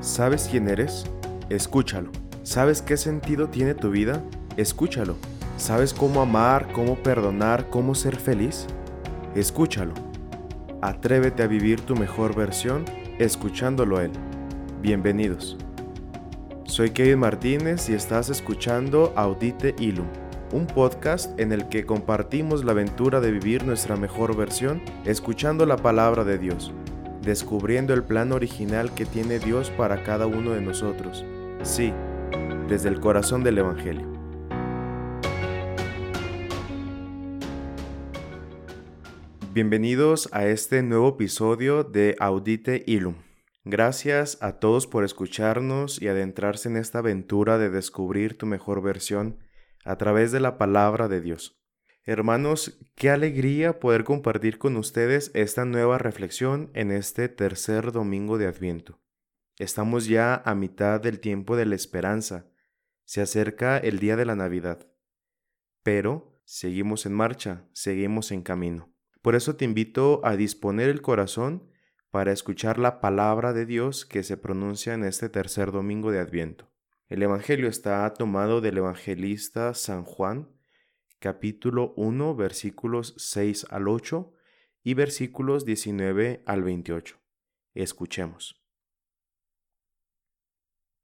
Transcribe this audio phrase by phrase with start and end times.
[0.00, 1.04] ¿Sabes quién eres?
[1.50, 2.10] Escúchalo.
[2.42, 4.24] ¿Sabes qué sentido tiene tu vida?
[4.56, 5.16] Escúchalo.
[5.58, 8.66] ¿Sabes cómo amar, cómo perdonar, cómo ser feliz?
[9.34, 9.92] Escúchalo.
[10.80, 12.86] Atrévete a vivir tu mejor versión
[13.18, 14.12] escuchándolo a él.
[14.80, 15.58] Bienvenidos.
[16.64, 20.06] Soy Kevin Martínez y estás escuchando Audite Ilum,
[20.52, 25.76] un podcast en el que compartimos la aventura de vivir nuestra mejor versión escuchando la
[25.76, 26.72] palabra de Dios
[27.22, 31.24] descubriendo el plan original que tiene Dios para cada uno de nosotros.
[31.62, 31.92] Sí,
[32.68, 34.08] desde el corazón del Evangelio.
[39.52, 43.16] Bienvenidos a este nuevo episodio de Audite Ilum.
[43.64, 49.38] Gracias a todos por escucharnos y adentrarse en esta aventura de descubrir tu mejor versión
[49.84, 51.59] a través de la palabra de Dios.
[52.04, 58.46] Hermanos, qué alegría poder compartir con ustedes esta nueva reflexión en este tercer domingo de
[58.46, 58.98] Adviento.
[59.58, 62.46] Estamos ya a mitad del tiempo de la esperanza.
[63.04, 64.88] Se acerca el día de la Navidad.
[65.82, 68.94] Pero seguimos en marcha, seguimos en camino.
[69.20, 71.70] Por eso te invito a disponer el corazón
[72.10, 76.72] para escuchar la palabra de Dios que se pronuncia en este tercer domingo de Adviento.
[77.08, 80.48] El Evangelio está tomado del evangelista San Juan,
[81.20, 84.32] capítulo 1, versículos 6 al 8
[84.82, 87.20] y versículos 19 al 28.
[87.74, 88.64] Escuchemos.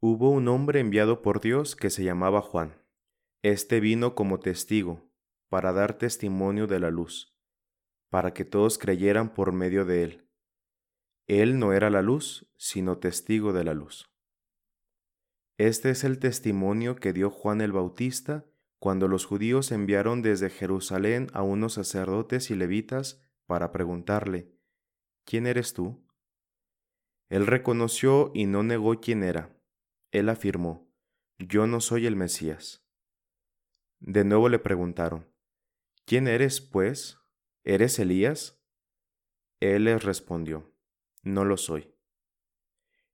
[0.00, 2.82] Hubo un hombre enviado por Dios que se llamaba Juan.
[3.42, 5.06] Este vino como testigo,
[5.50, 7.38] para dar testimonio de la luz,
[8.08, 10.28] para que todos creyeran por medio de él.
[11.26, 14.10] Él no era la luz, sino testigo de la luz.
[15.58, 18.46] Este es el testimonio que dio Juan el Bautista
[18.86, 24.52] cuando los judíos enviaron desde Jerusalén a unos sacerdotes y levitas para preguntarle,
[25.24, 26.06] ¿quién eres tú?
[27.28, 29.60] Él reconoció y no negó quién era.
[30.12, 30.88] Él afirmó,
[31.36, 32.86] yo no soy el Mesías.
[33.98, 35.28] De nuevo le preguntaron,
[36.04, 37.18] ¿quién eres, pues?
[37.64, 38.62] ¿Eres Elías?
[39.58, 40.72] Él les respondió,
[41.24, 41.92] no lo soy.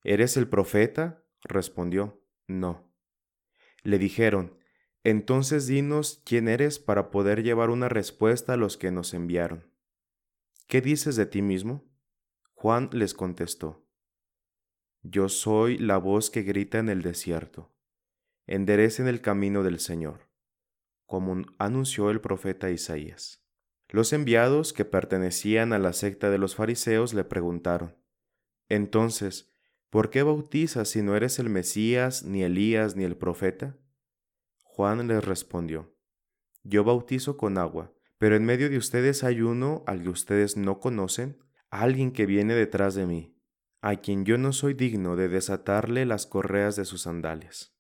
[0.05, 1.25] ¿Eres el profeta?
[1.44, 2.93] respondió, no.
[3.84, 4.61] Le dijeron,
[5.05, 9.71] entonces dinos quién eres para poder llevar una respuesta a los que nos enviaron.
[10.69, 11.85] ¿Qué dices de ti mismo?
[12.55, 13.85] Juan les contestó,
[15.03, 17.75] Yo soy la voz que grita en el desierto,
[18.47, 20.29] enderecen el camino del Señor,
[21.07, 23.45] como anunció el profeta Isaías.
[23.89, 27.97] Los enviados que pertenecían a la secta de los fariseos le preguntaron,
[28.69, 29.53] Entonces,
[29.91, 33.77] ¿por qué bautizas si no eres el Mesías, ni Elías, ni el profeta?
[34.75, 35.94] Juan les respondió,
[36.62, 40.81] Yo bautizo con agua, pero en medio de ustedes hay uno al que ustedes no
[40.81, 41.38] conocen,
[41.69, 43.37] alguien que viene detrás de mí,
[43.82, 47.77] a quien yo no soy digno de desatarle las correas de sus sandalias.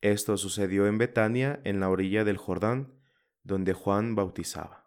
[0.00, 2.92] Esto sucedió en Betania, en la orilla del Jordán,
[3.44, 4.79] donde Juan bautizaba.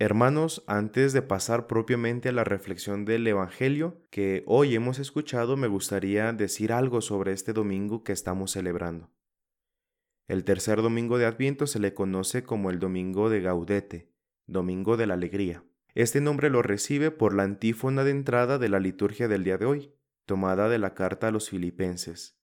[0.00, 5.68] Hermanos, antes de pasar propiamente a la reflexión del Evangelio que hoy hemos escuchado, me
[5.68, 9.12] gustaría decir algo sobre este domingo que estamos celebrando.
[10.26, 14.10] El tercer domingo de Adviento se le conoce como el Domingo de Gaudete,
[14.46, 15.64] Domingo de la Alegría.
[15.94, 19.66] Este nombre lo recibe por la antífona de entrada de la liturgia del día de
[19.66, 19.94] hoy,
[20.26, 22.36] tomada de la carta a los filipenses.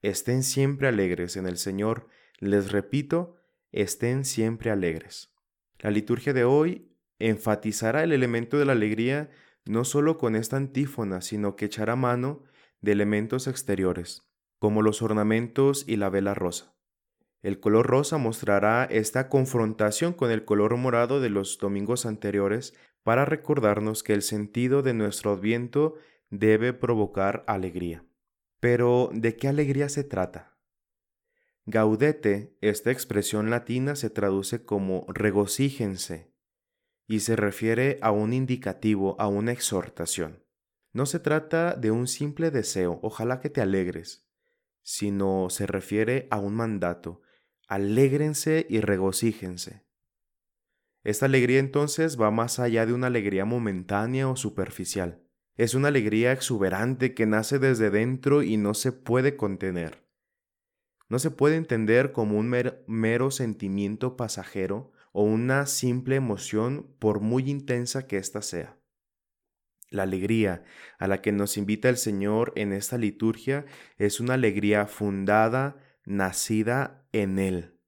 [0.00, 3.36] Estén siempre alegres en el Señor, les repito,
[3.70, 5.32] estén siempre alegres.
[5.82, 6.88] La liturgia de hoy
[7.18, 9.30] enfatizará el elemento de la alegría
[9.64, 12.44] no solo con esta antífona, sino que echará mano
[12.80, 14.22] de elementos exteriores,
[14.60, 16.76] como los ornamentos y la vela rosa.
[17.42, 23.24] El color rosa mostrará esta confrontación con el color morado de los domingos anteriores para
[23.24, 25.96] recordarnos que el sentido de nuestro adviento
[26.30, 28.04] debe provocar alegría.
[28.60, 30.51] Pero, ¿de qué alegría se trata?
[31.66, 36.32] Gaudete, esta expresión latina se traduce como regocíjense
[37.06, 40.42] y se refiere a un indicativo, a una exhortación.
[40.92, 44.26] No se trata de un simple deseo, ojalá que te alegres,
[44.82, 47.22] sino se refiere a un mandato,
[47.68, 49.86] alégrense y regocíjense.
[51.04, 55.22] Esta alegría entonces va más allá de una alegría momentánea o superficial.
[55.56, 60.01] Es una alegría exuberante que nace desde dentro y no se puede contener
[61.12, 62.48] no se puede entender como un
[62.86, 68.78] mero sentimiento pasajero o una simple emoción por muy intensa que ésta sea.
[69.90, 70.64] La alegría
[70.98, 73.66] a la que nos invita el Señor en esta liturgia
[73.98, 75.76] es una alegría fundada,
[76.06, 77.78] nacida en Él.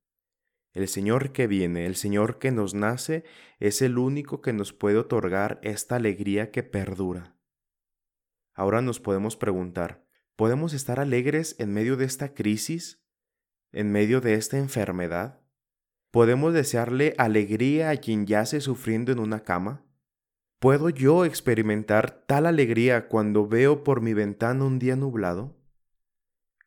[0.74, 3.24] El Señor que viene, el Señor que nos nace,
[3.58, 7.38] es el único que nos puede otorgar esta alegría que perdura.
[8.52, 10.06] Ahora nos podemos preguntar,
[10.36, 13.00] ¿podemos estar alegres en medio de esta crisis?
[13.76, 15.40] ¿En medio de esta enfermedad?
[16.12, 19.84] ¿Podemos desearle alegría a quien yace sufriendo en una cama?
[20.60, 25.56] ¿Puedo yo experimentar tal alegría cuando veo por mi ventana un día nublado?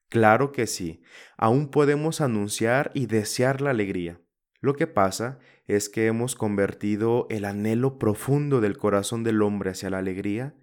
[0.10, 1.02] Claro que sí,
[1.38, 4.20] aún podemos anunciar y desear la alegría.
[4.60, 9.90] Lo que pasa es que hemos convertido el anhelo profundo del corazón del hombre hacia
[9.90, 10.56] la alegría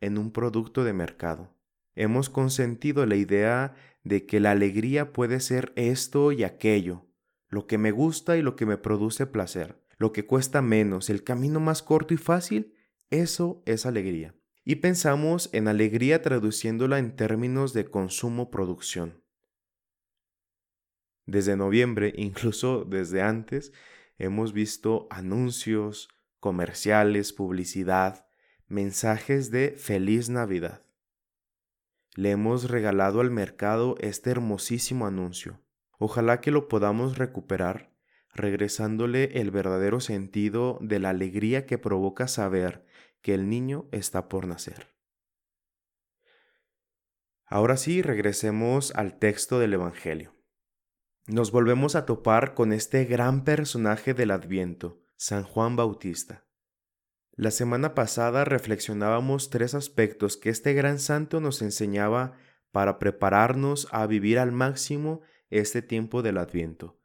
[0.00, 1.54] en un producto de mercado.
[1.94, 7.06] Hemos consentido la idea de que la alegría puede ser esto y aquello,
[7.48, 11.22] lo que me gusta y lo que me produce placer, lo que cuesta menos, el
[11.22, 12.74] camino más corto y fácil,
[13.10, 14.34] eso es alegría
[14.64, 19.22] y pensamos en alegría traduciéndola en términos de consumo-producción.
[21.26, 23.72] Desde noviembre, incluso desde antes,
[24.18, 26.08] hemos visto anuncios,
[26.38, 28.26] comerciales, publicidad,
[28.68, 30.82] mensajes de feliz Navidad.
[32.14, 35.60] Le hemos regalado al mercado este hermosísimo anuncio.
[35.98, 37.92] Ojalá que lo podamos recuperar,
[38.34, 42.84] regresándole el verdadero sentido de la alegría que provoca saber
[43.22, 44.88] que el niño está por nacer.
[47.46, 50.34] Ahora sí, regresemos al texto del Evangelio.
[51.26, 56.44] Nos volvemos a topar con este gran personaje del Adviento, San Juan Bautista.
[57.34, 62.38] La semana pasada reflexionábamos tres aspectos que este gran santo nos enseñaba
[62.70, 67.00] para prepararnos a vivir al máximo este tiempo del Adviento.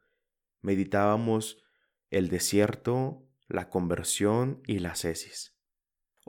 [0.60, 1.62] Meditábamos
[2.10, 5.58] el desierto, la conversión y la cesis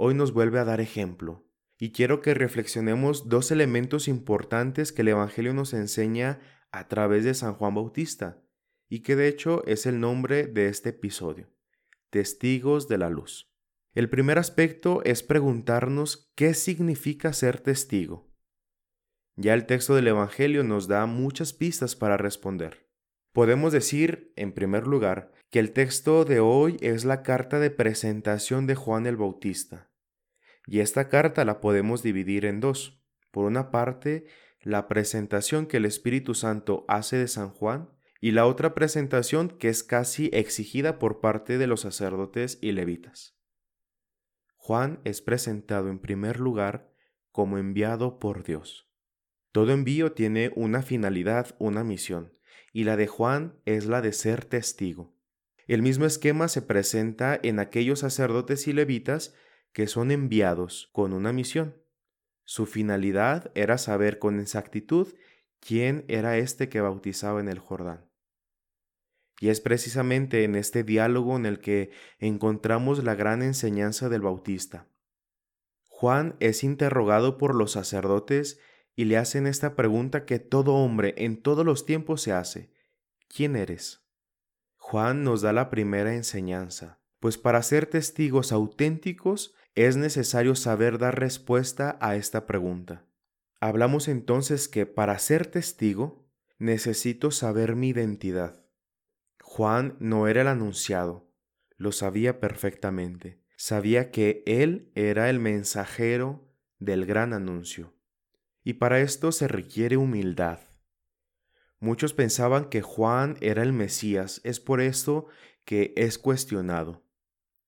[0.01, 1.45] hoy nos vuelve a dar ejemplo.
[1.77, 6.39] Y quiero que reflexionemos dos elementos importantes que el Evangelio nos enseña
[6.71, 8.41] a través de San Juan Bautista,
[8.87, 11.51] y que de hecho es el nombre de este episodio,
[12.09, 13.48] testigos de la luz.
[13.99, 18.31] El primer aspecto es preguntarnos qué significa ser testigo.
[19.35, 22.87] Ya el texto del Evangelio nos da muchas pistas para responder.
[23.33, 28.67] Podemos decir, en primer lugar, que el texto de hoy es la carta de presentación
[28.67, 29.91] de Juan el Bautista.
[30.65, 33.03] Y esta carta la podemos dividir en dos.
[33.31, 34.27] Por una parte,
[34.61, 37.89] la presentación que el Espíritu Santo hace de San Juan
[38.21, 43.38] y la otra presentación que es casi exigida por parte de los sacerdotes y levitas.
[44.69, 46.93] Juan es presentado en primer lugar
[47.31, 48.87] como enviado por Dios.
[49.51, 52.37] Todo envío tiene una finalidad, una misión,
[52.71, 55.17] y la de Juan es la de ser testigo.
[55.65, 59.33] El mismo esquema se presenta en aquellos sacerdotes y levitas
[59.73, 61.75] que son enviados con una misión.
[62.43, 65.07] Su finalidad era saber con exactitud
[65.59, 68.08] quién era este que bautizaba en el Jordán.
[69.39, 74.87] Y es precisamente en este diálogo en el que encontramos la gran enseñanza del Bautista.
[75.87, 78.59] Juan es interrogado por los sacerdotes
[78.95, 82.73] y le hacen esta pregunta que todo hombre en todos los tiempos se hace.
[83.27, 84.05] ¿Quién eres?
[84.75, 91.19] Juan nos da la primera enseñanza, pues para ser testigos auténticos es necesario saber dar
[91.19, 93.05] respuesta a esta pregunta.
[93.61, 98.65] Hablamos entonces que para ser testigo necesito saber mi identidad.
[99.51, 101.27] Juan no era el anunciado,
[101.75, 106.47] lo sabía perfectamente, sabía que él era el mensajero
[106.77, 107.95] del gran anuncio.
[108.63, 110.59] Y para esto se requiere humildad.
[111.79, 115.25] Muchos pensaban que Juan era el Mesías, es por esto
[115.65, 117.03] que es cuestionado.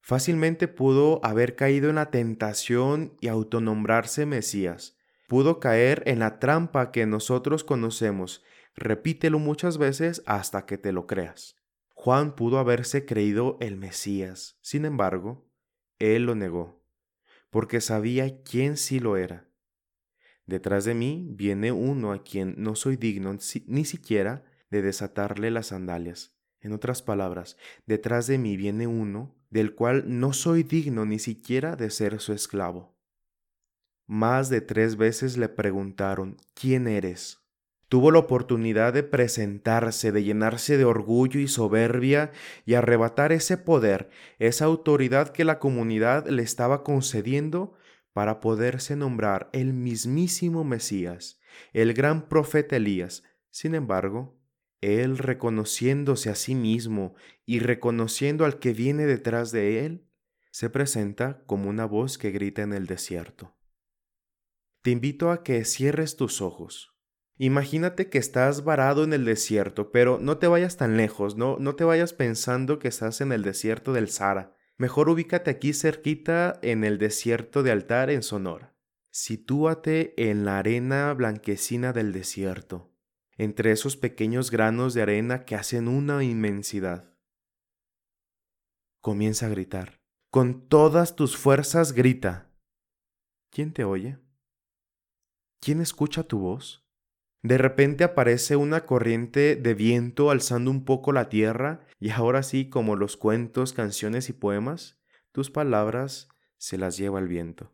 [0.02, 5.00] Fácilmente pudo haber caído en la tentación y autonombrarse Mesías.
[5.28, 8.44] Pudo caer en la trampa que nosotros conocemos.
[8.76, 11.61] Repítelo muchas veces hasta que te lo creas.
[12.04, 14.58] Juan pudo haberse creído el Mesías.
[14.62, 15.48] Sin embargo,
[16.00, 16.84] él lo negó,
[17.52, 19.48] porque sabía quién sí lo era.
[20.48, 25.68] Detrás de mí viene uno a quien no soy digno ni siquiera de desatarle las
[25.68, 26.36] sandalias.
[26.60, 27.56] En otras palabras,
[27.86, 32.34] detrás de mí viene uno del cual no soy digno ni siquiera de ser su
[32.34, 32.98] esclavo.
[34.08, 37.41] Más de tres veces le preguntaron, ¿quién eres?
[37.92, 42.32] Tuvo la oportunidad de presentarse, de llenarse de orgullo y soberbia
[42.66, 47.74] y arrebatar ese poder, esa autoridad que la comunidad le estaba concediendo
[48.14, 51.42] para poderse nombrar el mismísimo Mesías,
[51.74, 53.24] el gran profeta Elías.
[53.50, 54.40] Sin embargo,
[54.80, 57.14] él reconociéndose a sí mismo
[57.46, 60.08] y reconociendo al que viene detrás de él,
[60.50, 63.54] se presenta como una voz que grita en el desierto.
[64.82, 66.91] Te invito a que cierres tus ojos.
[67.44, 71.76] Imagínate que estás varado en el desierto, pero no te vayas tan lejos, no, no
[71.76, 74.56] te vayas pensando que estás en el desierto del Sahara.
[74.78, 78.76] Mejor ubícate aquí cerquita en el desierto de Altar en Sonora.
[79.10, 82.94] Sitúate en la arena blanquecina del desierto,
[83.38, 87.18] entre esos pequeños granos de arena que hacen una inmensidad.
[89.00, 90.00] Comienza a gritar.
[90.30, 92.52] Con todas tus fuerzas grita.
[93.50, 94.20] ¿Quién te oye?
[95.60, 96.82] ¿Quién escucha tu voz?
[97.44, 102.70] De repente aparece una corriente de viento alzando un poco la tierra y ahora sí,
[102.70, 105.00] como los cuentos, canciones y poemas,
[105.32, 107.74] tus palabras se las lleva el viento.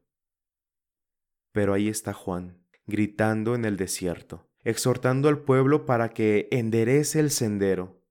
[1.51, 7.31] Pero ahí está Juan, gritando en el desierto, exhortando al pueblo para que enderece el
[7.31, 8.01] sendero,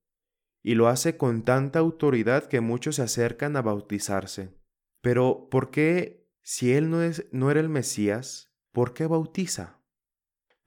[0.61, 4.53] y lo hace con tanta autoridad que muchos se acercan a bautizarse.
[5.01, 9.76] Pero, ¿por qué, si él no, es, no era el Mesías, por qué bautiza?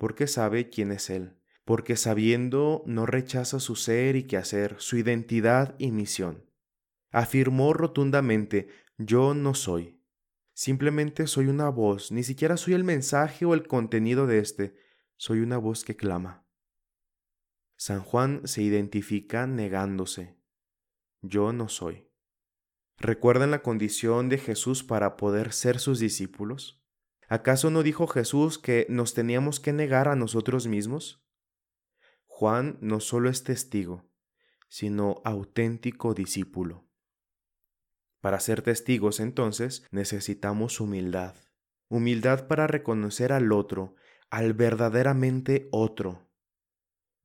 [0.01, 5.77] Porque sabe quién es Él, porque sabiendo no rechaza su ser y quehacer, su identidad
[5.79, 6.51] y misión.
[7.11, 10.01] Afirmó rotundamente, yo no soy.
[10.55, 14.75] Simplemente soy una voz, ni siquiera soy el mensaje o el contenido de éste,
[15.19, 16.47] soy una voz que clama.
[17.77, 20.35] San Juan se identifica negándose.
[21.21, 22.09] Yo no soy.
[22.97, 26.80] ¿Recuerdan la condición de Jesús para poder ser sus discípulos?
[27.31, 31.25] ¿Acaso no dijo Jesús que nos teníamos que negar a nosotros mismos?
[32.27, 34.11] Juan no solo es testigo,
[34.69, 36.89] sino auténtico discípulo.
[38.21, 41.37] Para ser testigos entonces necesitamos humildad,
[41.89, 43.95] humildad para reconocer al otro,
[44.29, 46.29] al verdaderamente otro.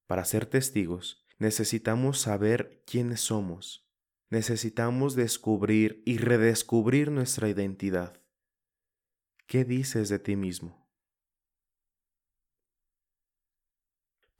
[0.05, 3.89] Para ser testigos necesitamos saber quiénes somos,
[4.29, 8.21] necesitamos descubrir y redescubrir nuestra identidad.
[9.47, 10.89] ¿Qué dices de ti mismo?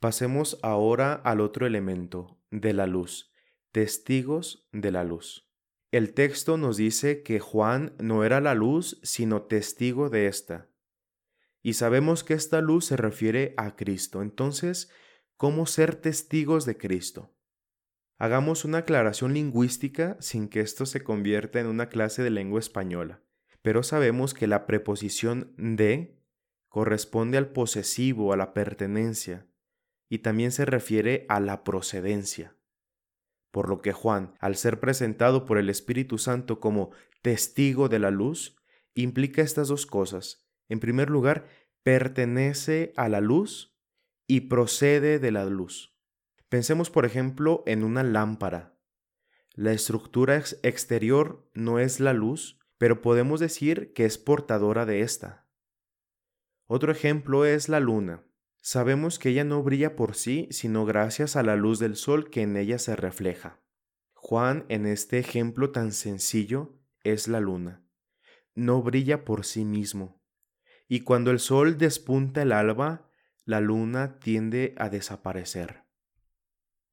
[0.00, 3.32] Pasemos ahora al otro elemento, de la luz,
[3.70, 5.48] testigos de la luz.
[5.92, 10.68] El texto nos dice que Juan no era la luz, sino testigo de esta.
[11.62, 14.22] Y sabemos que esta luz se refiere a Cristo.
[14.22, 14.90] Entonces,
[15.36, 17.32] ¿cómo ser testigos de Cristo?
[18.18, 23.22] Hagamos una aclaración lingüística sin que esto se convierta en una clase de lengua española
[23.66, 26.22] pero sabemos que la preposición de
[26.68, 29.48] corresponde al posesivo, a la pertenencia,
[30.08, 32.56] y también se refiere a la procedencia.
[33.50, 36.92] Por lo que Juan, al ser presentado por el Espíritu Santo como
[37.22, 38.56] testigo de la luz,
[38.94, 40.48] implica estas dos cosas.
[40.68, 41.48] En primer lugar,
[41.82, 43.76] pertenece a la luz
[44.28, 45.98] y procede de la luz.
[46.48, 48.78] Pensemos, por ejemplo, en una lámpara.
[49.54, 55.46] La estructura exterior no es la luz, pero podemos decir que es portadora de esta.
[56.66, 58.24] Otro ejemplo es la luna.
[58.60, 62.42] Sabemos que ella no brilla por sí, sino gracias a la luz del sol que
[62.42, 63.62] en ella se refleja.
[64.14, 67.86] Juan, en este ejemplo tan sencillo, es la luna.
[68.56, 70.20] No brilla por sí mismo.
[70.88, 73.08] Y cuando el sol despunta el alba,
[73.44, 75.84] la luna tiende a desaparecer.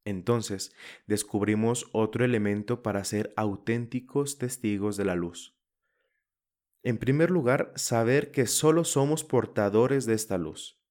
[0.06, 0.76] Entonces
[1.08, 5.58] descubrimos otro elemento para ser auténticos testigos de la luz.
[6.84, 10.84] En primer lugar, saber que solo somos portadores de esta luz,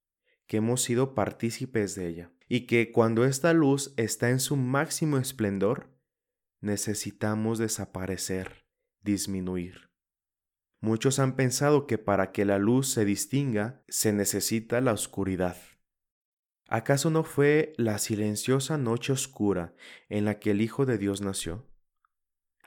[0.46, 5.18] que hemos sido partícipes de ella, y que cuando esta luz está en su máximo
[5.18, 5.90] esplendor,
[6.60, 8.64] necesitamos desaparecer,
[9.02, 9.90] disminuir.
[10.80, 15.56] Muchos han pensado que para que la luz se distinga se necesita la oscuridad.
[16.68, 19.74] ¿Acaso no fue la silenciosa noche oscura
[20.08, 21.70] en la que el Hijo de Dios nació?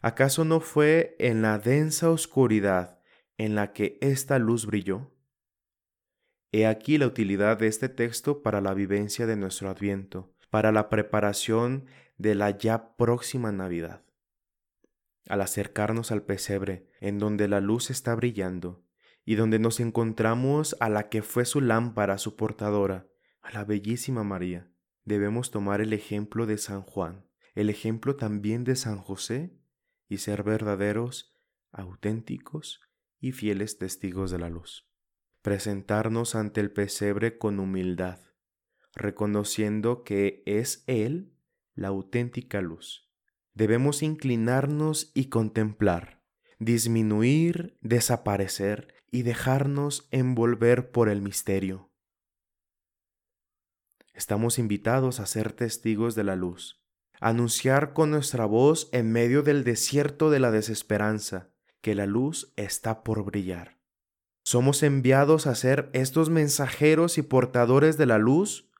[0.01, 3.01] ¿Acaso no fue en la densa oscuridad
[3.37, 5.11] en la que esta luz brilló?
[6.51, 10.89] He aquí la utilidad de este texto para la vivencia de nuestro adviento, para la
[10.89, 11.85] preparación
[12.17, 14.03] de la ya próxima Navidad.
[15.27, 18.85] Al acercarnos al pesebre, en donde la luz está brillando,
[19.25, 23.07] y donde nos encontramos a la que fue su lámpara, su portadora,
[23.41, 24.71] a la bellísima María,
[25.03, 29.59] debemos tomar el ejemplo de San Juan, el ejemplo también de San José,
[30.07, 31.35] y ser verdaderos,
[31.71, 32.84] auténticos
[33.19, 34.87] y fieles testigos de la luz.
[35.41, 38.19] Presentarnos ante el pesebre con humildad,
[38.93, 41.35] reconociendo que es Él
[41.75, 43.11] la auténtica luz.
[43.53, 46.23] Debemos inclinarnos y contemplar,
[46.59, 51.91] disminuir, desaparecer y dejarnos envolver por el misterio.
[54.13, 56.81] Estamos invitados a ser testigos de la luz,
[57.19, 61.54] anunciar con nuestra voz en medio del desierto de la desesperanza,
[61.85, 63.77] que la luz está por brillar.
[64.43, 68.71] Somos enviados a ser estos mensajeros y portadores de la luz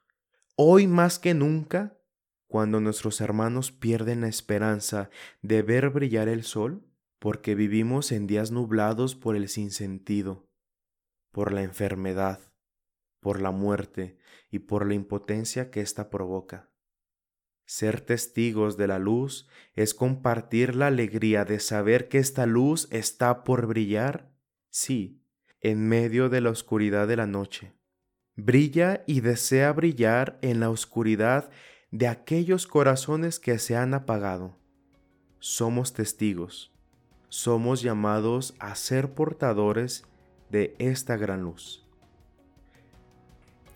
[0.56, 2.00] hoy más que nunca,
[2.48, 5.08] cuando nuestros hermanos pierden la esperanza
[5.40, 6.84] de ver brillar el sol,
[7.20, 10.48] porque vivimos en días nublados por el sinsentido,
[11.30, 12.40] por la enfermedad,
[13.20, 14.18] por la muerte
[14.50, 16.72] y por la impotencia que ésta provoca.
[17.66, 23.42] Ser testigos de la luz es compartir la alegría de saber que esta luz está
[23.42, 24.30] por brillar,
[24.70, 25.20] sí,
[25.60, 27.72] en medio de la oscuridad de la noche.
[28.36, 31.50] Brilla y desea brillar en la oscuridad
[31.90, 34.56] de aquellos corazones que se han apagado.
[35.40, 36.72] Somos testigos,
[37.28, 40.04] somos llamados a ser portadores
[40.50, 41.84] de esta gran luz.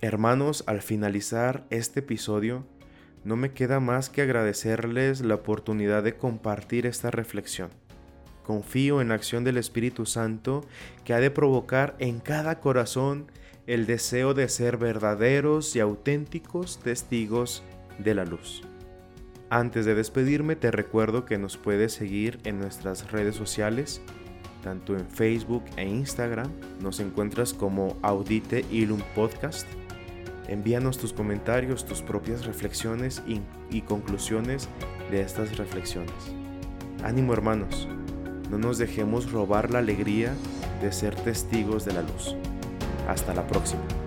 [0.01, 2.67] Hermanos, al finalizar este episodio,
[3.25, 7.71] no me queda más que agradecerles la oportunidad de compartir esta reflexión.
[8.45, 10.65] Confío en la acción del Espíritu Santo
[11.05, 13.27] que ha de provocar en cada corazón
[13.67, 17.63] el deseo de ser verdaderos y auténticos testigos
[17.99, 18.63] de la luz.
[19.51, 24.01] Antes de despedirme te recuerdo que nos puedes seguir en nuestras redes sociales,
[24.63, 26.51] tanto en Facebook e Instagram,
[26.81, 29.67] nos encuentras como Audite Ilum Podcast
[30.51, 33.23] Envíanos tus comentarios, tus propias reflexiones
[33.71, 34.69] y, conclusiones
[35.09, 36.13] de estas reflexiones.
[37.05, 37.87] Ánimo hermanos,
[38.51, 40.35] no nos dejemos robar la alegría
[40.83, 42.35] de ser testigos de la luz.
[43.07, 44.00] Hasta la próxima.